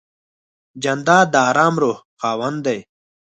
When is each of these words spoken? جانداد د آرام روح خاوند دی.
جانداد 0.83 1.27
د 1.33 1.35
آرام 1.49 1.73
روح 1.81 1.97
خاوند 2.21 2.59
دی. 2.65 2.79